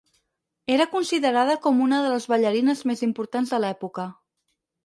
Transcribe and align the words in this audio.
Era 0.75 0.87
considerada 0.93 1.57
com 1.67 1.83
una 1.89 2.01
de 2.05 2.09
les 2.15 2.27
ballarines 2.33 2.81
més 2.93 3.07
importants 3.11 3.55
de 3.55 3.61
l'època. 3.67 4.09